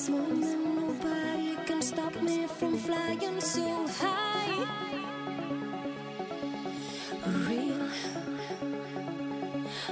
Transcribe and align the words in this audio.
this 0.00 0.08
moment, 0.08 0.76
nobody 0.76 1.56
can 1.66 1.82
stop 1.82 2.14
me 2.22 2.46
from 2.46 2.78
flying 2.78 3.40
so 3.40 3.86
high. 3.98 4.66
Real, 7.46 7.88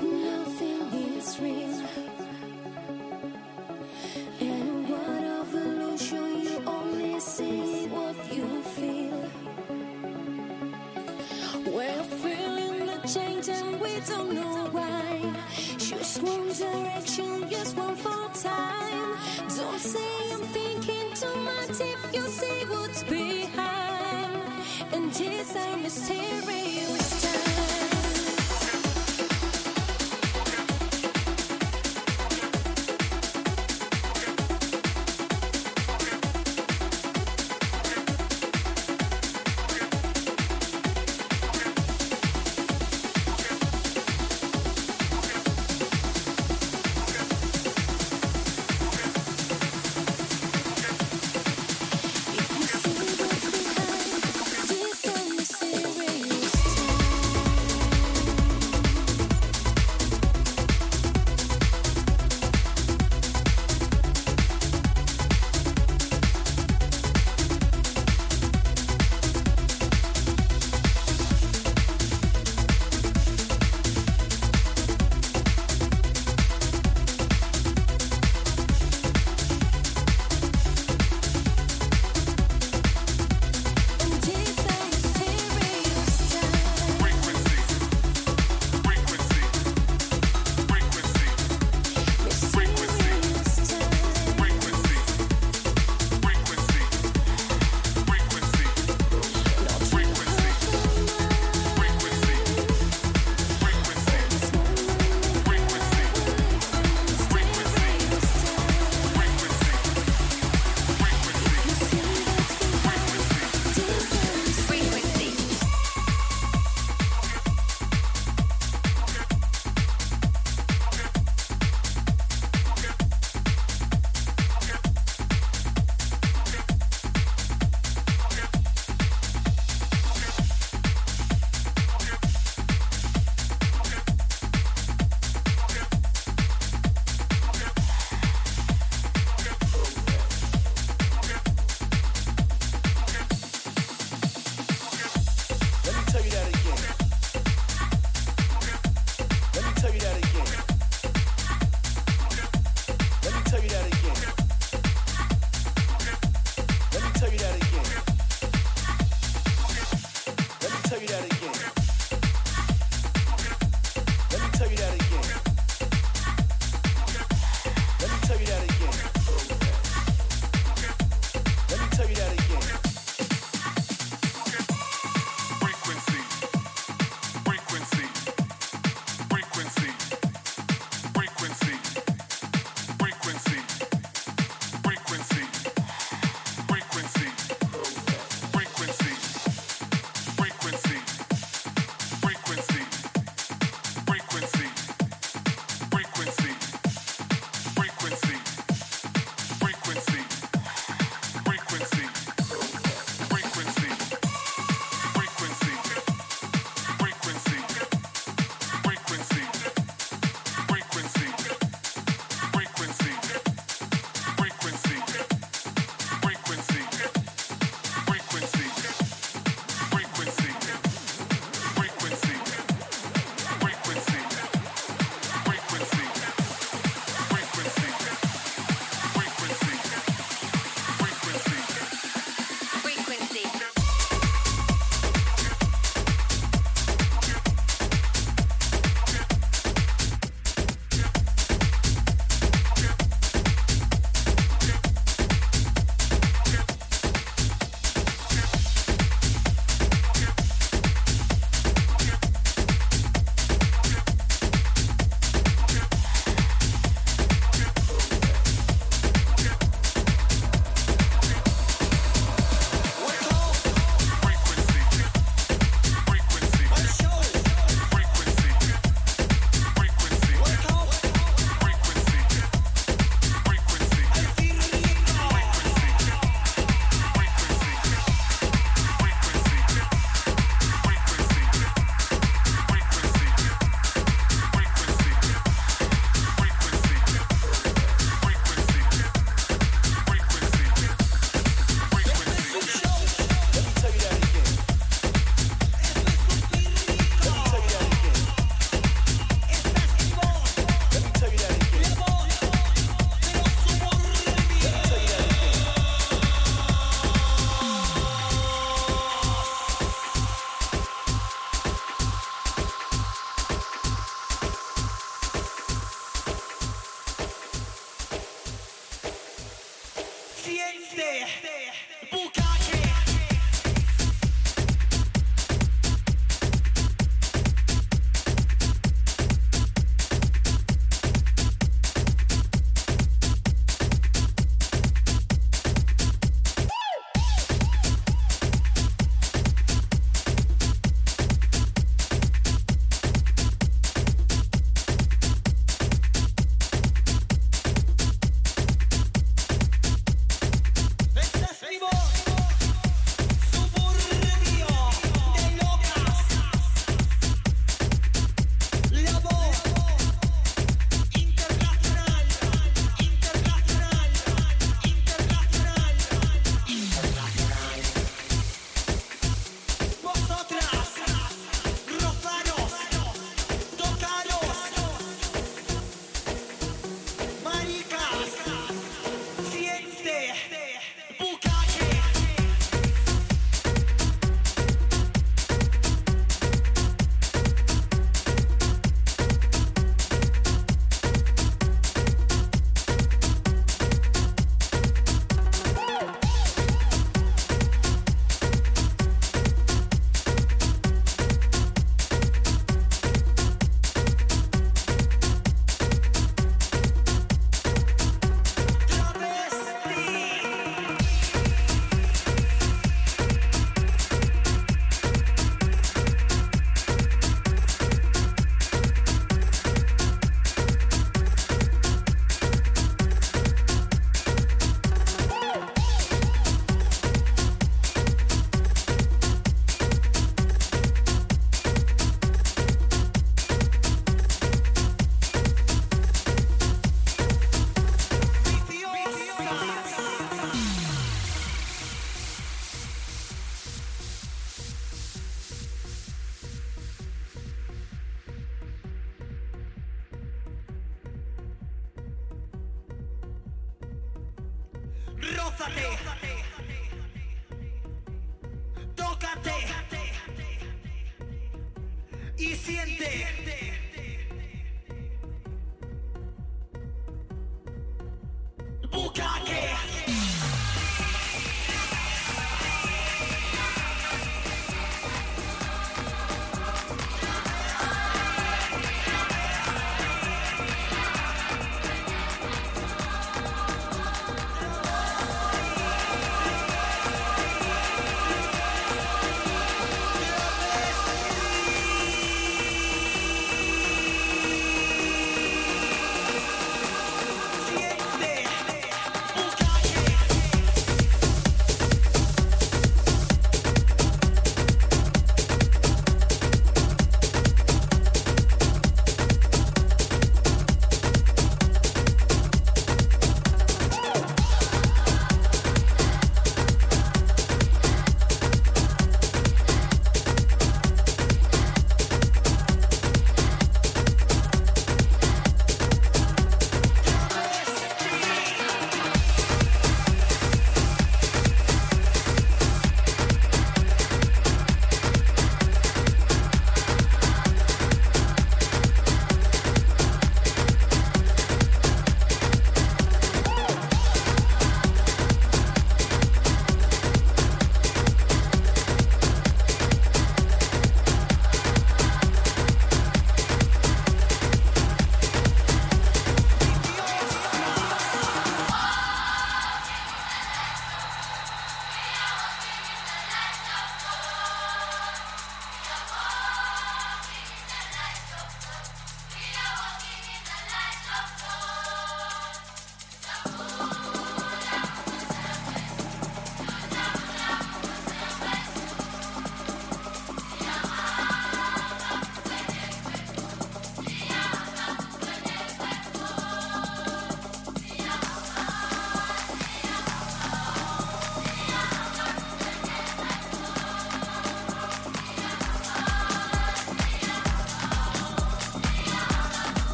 nothing 0.00 0.82
is 1.04 1.38
real. 1.40 1.82
In 4.40 4.62
a 4.68 4.78
world 4.88 5.24
of 5.40 5.54
illusion, 5.54 6.40
you 6.44 6.62
only 6.66 7.20
see 7.20 7.86
what 7.88 8.16
you 8.32 8.62
feel. 8.76 9.20
We're 11.74 12.04
feeling 12.22 12.86
the 12.86 12.98
change 13.06 13.48
and 13.48 13.78
we 13.78 14.00
don't 14.08 14.32
know. 14.32 14.59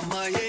my 0.00 0.41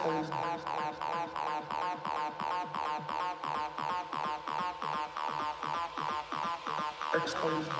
exposed. 0.00 0.32
Exposed. 7.14 7.79